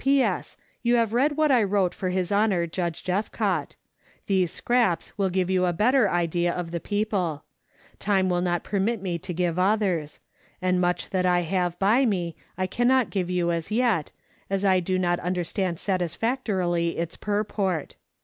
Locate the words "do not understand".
14.79-15.79